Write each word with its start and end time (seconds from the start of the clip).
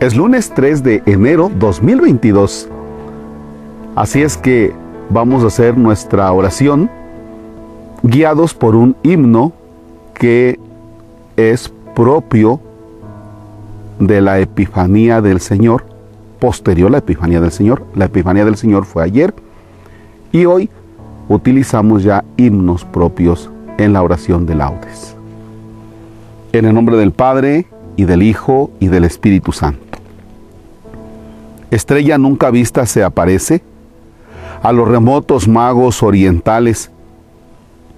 Es 0.00 0.14
lunes 0.14 0.52
3 0.54 0.84
de 0.84 1.02
enero 1.06 1.50
2022. 1.58 2.68
Así 3.96 4.22
es 4.22 4.36
que 4.36 4.72
vamos 5.10 5.42
a 5.42 5.48
hacer 5.48 5.76
nuestra 5.76 6.30
oración 6.30 6.88
guiados 8.04 8.54
por 8.54 8.76
un 8.76 8.94
himno 9.02 9.52
que 10.14 10.60
es 11.36 11.72
propio 11.96 12.60
de 13.98 14.20
la 14.20 14.38
Epifanía 14.38 15.20
del 15.20 15.40
Señor, 15.40 15.84
posterior 16.38 16.90
a 16.90 16.92
la 16.92 16.98
Epifanía 16.98 17.40
del 17.40 17.50
Señor. 17.50 17.82
La 17.96 18.04
Epifanía 18.04 18.44
del 18.44 18.56
Señor 18.56 18.84
fue 18.84 19.02
ayer 19.02 19.34
y 20.30 20.44
hoy 20.44 20.70
utilizamos 21.28 22.04
ya 22.04 22.24
himnos 22.36 22.84
propios 22.84 23.50
en 23.78 23.94
la 23.94 24.02
oración 24.04 24.46
de 24.46 24.54
laudes. 24.54 25.16
En 26.52 26.66
el 26.66 26.74
nombre 26.74 26.96
del 26.96 27.10
Padre, 27.10 27.66
y 27.98 28.04
del 28.04 28.22
Hijo, 28.22 28.70
y 28.78 28.86
del 28.86 29.04
Espíritu 29.04 29.50
Santo. 29.50 29.87
Estrella 31.70 32.16
nunca 32.16 32.50
vista 32.50 32.86
se 32.86 33.04
aparece 33.04 33.62
a 34.62 34.72
los 34.72 34.88
remotos 34.88 35.46
magos 35.46 36.02
orientales, 36.02 36.90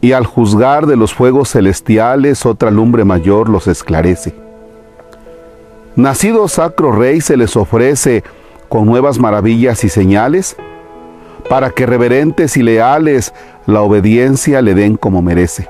y 0.00 0.12
al 0.12 0.26
juzgar 0.26 0.86
de 0.86 0.96
los 0.96 1.14
fuegos 1.14 1.52
celestiales 1.52 2.44
otra 2.44 2.70
lumbre 2.70 3.04
mayor 3.04 3.48
los 3.48 3.66
esclarece. 3.66 4.34
Nacido 5.96 6.46
sacro 6.46 6.92
rey 6.92 7.22
se 7.22 7.38
les 7.38 7.56
ofrece 7.56 8.22
con 8.68 8.84
nuevas 8.84 9.18
maravillas 9.18 9.82
y 9.82 9.88
señales, 9.88 10.56
para 11.48 11.70
que 11.70 11.86
reverentes 11.86 12.56
y 12.56 12.62
leales 12.62 13.32
la 13.66 13.80
obediencia 13.80 14.60
le 14.60 14.74
den 14.74 14.96
como 14.96 15.22
merece. 15.22 15.68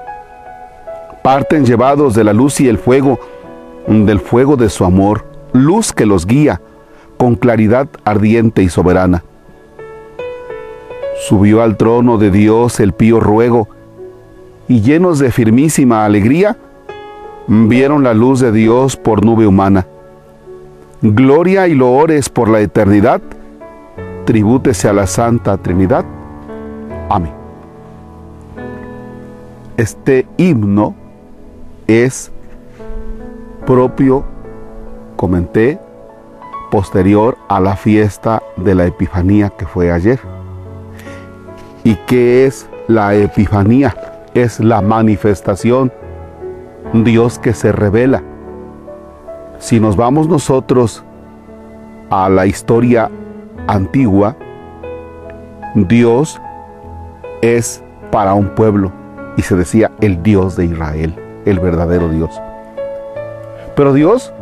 Parten 1.22 1.64
llevados 1.64 2.14
de 2.14 2.24
la 2.24 2.32
luz 2.32 2.60
y 2.60 2.68
el 2.68 2.78
fuego, 2.78 3.20
del 3.86 4.18
fuego 4.18 4.56
de 4.56 4.68
su 4.68 4.84
amor, 4.84 5.24
luz 5.52 5.92
que 5.92 6.06
los 6.06 6.26
guía 6.26 6.60
con 7.24 7.36
claridad 7.36 7.88
ardiente 8.04 8.62
y 8.62 8.68
soberana. 8.68 9.24
Subió 11.26 11.62
al 11.62 11.78
trono 11.78 12.18
de 12.18 12.30
Dios 12.30 12.80
el 12.80 12.92
pío 12.92 13.18
ruego, 13.18 13.66
y 14.68 14.82
llenos 14.82 15.20
de 15.20 15.32
firmísima 15.32 16.04
alegría, 16.04 16.58
vieron 17.46 18.04
la 18.04 18.12
luz 18.12 18.40
de 18.40 18.52
Dios 18.52 18.98
por 18.98 19.24
nube 19.24 19.46
humana. 19.46 19.86
Gloria 21.00 21.66
y 21.66 21.74
loores 21.74 22.28
por 22.28 22.50
la 22.50 22.60
eternidad, 22.60 23.22
tribútese 24.26 24.90
a 24.90 24.92
la 24.92 25.06
Santa 25.06 25.56
Trinidad. 25.56 26.04
Amén. 27.08 27.32
Este 29.78 30.26
himno 30.36 30.94
es 31.86 32.30
propio, 33.64 34.24
comenté, 35.16 35.78
posterior 36.74 37.38
a 37.48 37.60
la 37.60 37.76
fiesta 37.76 38.42
de 38.56 38.74
la 38.74 38.84
Epifanía 38.84 39.48
que 39.48 39.64
fue 39.64 39.92
ayer. 39.92 40.18
¿Y 41.84 41.94
qué 42.08 42.46
es 42.46 42.68
la 42.88 43.14
Epifanía? 43.14 43.94
Es 44.34 44.58
la 44.58 44.80
manifestación, 44.80 45.92
Dios 46.92 47.38
que 47.38 47.52
se 47.52 47.70
revela. 47.70 48.24
Si 49.60 49.78
nos 49.78 49.94
vamos 49.94 50.26
nosotros 50.26 51.04
a 52.10 52.28
la 52.28 52.44
historia 52.44 53.08
antigua, 53.68 54.34
Dios 55.76 56.40
es 57.40 57.84
para 58.10 58.34
un 58.34 58.48
pueblo 58.48 58.90
y 59.36 59.42
se 59.42 59.54
decía 59.54 59.92
el 60.00 60.24
Dios 60.24 60.56
de 60.56 60.64
Israel, 60.64 61.14
el 61.44 61.60
verdadero 61.60 62.08
Dios. 62.08 62.42
Pero 63.76 63.92
Dios 63.92 64.34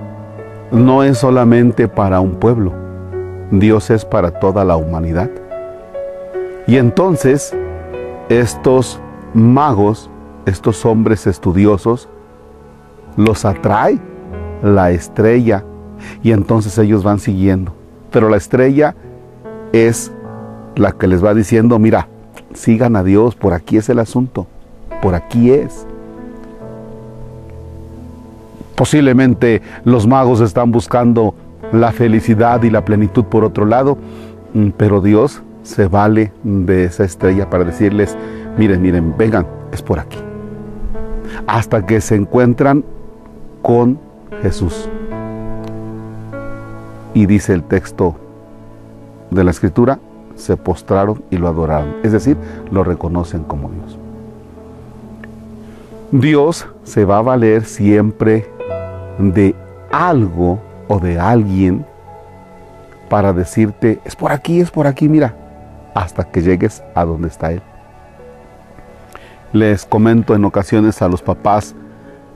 no 0.73 1.03
es 1.03 1.19
solamente 1.19 1.87
para 1.87 2.21
un 2.21 2.33
pueblo, 2.33 2.73
Dios 3.51 3.91
es 3.91 4.05
para 4.05 4.31
toda 4.31 4.65
la 4.65 4.77
humanidad. 4.77 5.31
Y 6.67 6.79
entonces 6.79 7.55
estos 8.29 9.01
magos, 9.35 10.11
estos 10.47 10.85
hombres 10.87 11.27
estudiosos, 11.27 12.09
los 13.17 13.45
atrae 13.45 13.99
la 14.63 14.91
estrella 14.91 15.65
y 16.23 16.33
entonces 16.33 16.77
ellos 16.79 17.05
van 17.05 17.19
siguiendo. 17.19 17.75
Pero 18.11 18.31
la 18.31 18.39
estrella 18.39 18.95
es 19.73 20.11
la 20.75 20.93
que 20.93 21.07
les 21.07 21.23
va 21.23 21.35
diciendo, 21.35 21.79
mira, 21.79 22.09
sigan 22.55 22.97
a 22.97 23.05
Dios, 23.05 23.35
por 23.35 23.53
aquí 23.53 23.77
es 23.77 23.89
el 23.91 23.99
asunto, 23.99 24.47
por 25.03 25.15
aquí 25.15 25.51
es. 25.51 25.87
Posiblemente 28.75 29.63
los 29.85 30.07
magos 30.07 30.41
están 30.41 30.73
buscando 30.73 31.35
la 31.73 31.93
felicidad 31.93 32.63
y 32.63 32.71
la 32.71 32.85
plenitud 32.85 33.25
por 33.25 33.45
otro 33.45 33.65
lado, 33.65 33.99
mm, 34.55 34.71
pero 34.77 35.01
Dios 35.01 35.43
se 35.63 35.87
vale 35.87 36.33
de 36.43 36.85
esa 36.85 37.05
estrella 37.05 37.49
para 37.49 37.65
decirles, 37.65 38.17
miren, 38.59 38.83
miren, 38.83 39.15
vengan, 39.17 39.47
es 39.73 39.83
por 39.83 39.99
aquí. 39.99 40.19
Hasta 41.47 41.87
que 41.87 42.01
se 42.01 42.17
encuentran 42.17 42.85
con 43.63 43.99
Jesús. 44.43 44.89
Y 47.15 47.27
dice 47.27 47.53
el 47.53 47.63
texto 47.63 48.17
de 49.31 49.45
la 49.45 49.51
escritura, 49.51 49.99
se 50.35 50.57
postraron 50.57 51.23
y 51.31 51.37
lo 51.37 51.49
adoraron. 51.49 51.97
Es 52.03 52.13
decir, 52.13 52.37
lo 52.71 52.85
reconocen 52.85 53.45
como 53.45 53.71
Dios. 53.71 53.99
Dios 56.11 56.67
se 56.85 57.05
va 57.05 57.19
a 57.19 57.23
valer 57.23 57.65
siempre 57.65 58.47
de 59.19 59.55
algo 59.91 60.61
o 60.89 60.99
de 60.99 61.19
alguien 61.19 61.85
para 63.09 63.33
decirte, 63.33 64.01
es 64.05 64.17
por 64.17 64.33
aquí, 64.33 64.61
es 64.61 64.71
por 64.71 64.87
aquí, 64.87 65.09
mira, 65.09 65.35
hasta 65.95 66.25
que 66.25 66.43
llegues 66.43 66.83
a 66.95 67.05
donde 67.05 67.29
está 67.29 67.53
Él. 67.53 67.63
Les 69.53 69.85
comento 69.85 70.35
en 70.35 70.45
ocasiones 70.45 71.03
a 71.03 71.09
los 71.09 71.21
papás 71.21 71.75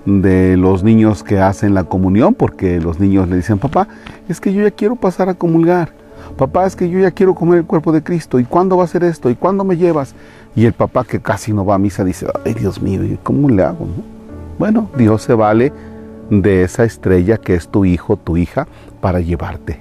de 0.04 0.56
los 0.56 0.84
niños 0.84 1.22
que 1.25 1.41
hacen 1.41 1.75
la 1.75 1.84
comunión, 1.84 2.34
porque 2.34 2.81
los 2.81 3.00
niños 3.00 3.28
le 3.28 3.37
dicen, 3.37 3.58
papá, 3.58 3.88
es 4.28 4.41
que 4.41 4.53
yo 4.53 4.62
ya 4.62 4.70
quiero 4.70 4.97
pasar 4.97 5.28
a 5.28 5.34
comulgar. 5.34 5.91
Papá, 6.37 6.66
es 6.66 6.76
que 6.76 6.91
yo 6.91 6.98
ya 6.98 7.10
quiero 7.10 7.34
comer 7.34 7.60
el 7.60 7.64
cuerpo 7.64 7.93
de 7.93 8.03
Cristo. 8.03 8.38
¿Y 8.38 8.44
cuándo 8.44 8.76
va 8.76 8.84
a 8.84 8.88
ser 8.88 9.03
esto? 9.04 9.31
¿Y 9.31 9.34
cuándo 9.34 9.64
me 9.64 9.76
llevas? 9.76 10.14
Y 10.54 10.66
el 10.66 10.75
papá 10.75 11.04
que 11.04 11.20
casi 11.20 11.53
no 11.53 11.64
va 11.64 11.76
a 11.76 11.78
misa 11.78 12.04
dice, 12.04 12.26
ay 12.44 12.54
Dios 12.54 12.81
mío, 12.81 13.00
¿cómo 13.22 13.48
le 13.48 13.62
hago? 13.62 13.87
Bueno, 14.58 14.91
Dios 14.97 15.22
se 15.22 15.34
vale 15.34 15.72
de 16.31 16.64
esa 16.64 16.84
estrella 16.84 17.38
que 17.38 17.54
es 17.54 17.69
tu 17.69 17.84
hijo, 17.84 18.16
tu 18.16 18.37
hija, 18.37 18.66
para 19.00 19.20
llevarte, 19.20 19.78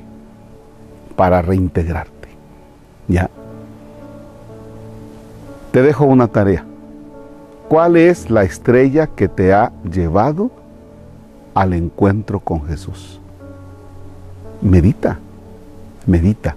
para 1.15 1.41
reintegrarte. 1.41 2.29
¿Ya? 3.07 3.29
Te 5.71 5.81
dejo 5.81 6.05
una 6.05 6.27
tarea. 6.27 6.65
¿Cuál 7.67 7.97
es 7.97 8.29
la 8.29 8.43
estrella 8.43 9.07
que 9.07 9.27
te 9.27 9.53
ha 9.53 9.71
llevado 9.91 10.51
al 11.53 11.73
encuentro 11.73 12.39
con 12.39 12.65
Jesús? 12.65 13.19
Medita, 14.61 15.19
medita. 16.05 16.55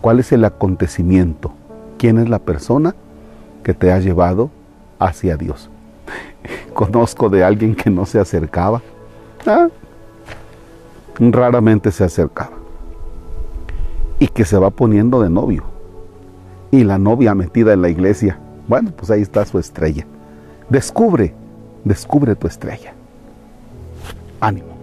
¿Cuál 0.00 0.20
es 0.20 0.30
el 0.32 0.44
acontecimiento? 0.44 1.52
¿Quién 1.98 2.18
es 2.18 2.28
la 2.28 2.38
persona 2.38 2.94
que 3.64 3.74
te 3.74 3.92
ha 3.92 3.98
llevado 3.98 4.50
hacia 4.98 5.36
Dios? 5.36 5.68
Conozco 6.72 7.28
de 7.28 7.42
alguien 7.42 7.74
que 7.74 7.90
no 7.90 8.06
se 8.06 8.20
acercaba 8.20 8.80
Ah. 9.46 9.68
raramente 11.18 11.90
se 11.90 12.04
acercaba. 12.04 12.56
Y 14.18 14.28
que 14.28 14.44
se 14.44 14.58
va 14.58 14.70
poniendo 14.70 15.22
de 15.22 15.30
novio. 15.30 15.64
Y 16.70 16.84
la 16.84 16.98
novia 16.98 17.34
metida 17.34 17.72
en 17.72 17.82
la 17.82 17.88
iglesia. 17.88 18.38
Bueno, 18.66 18.90
pues 18.96 19.10
ahí 19.10 19.22
está 19.22 19.44
su 19.44 19.58
estrella. 19.58 20.06
Descubre, 20.68 21.34
descubre 21.84 22.34
tu 22.34 22.46
estrella. 22.46 22.92
Ánimo. 24.40 24.77